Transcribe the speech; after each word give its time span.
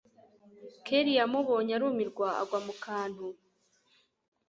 kellia 0.85 1.21
amubonye 1.27 1.71
arumirwa 1.77 2.27
agwa 2.41 2.59
mukantu 2.65 3.27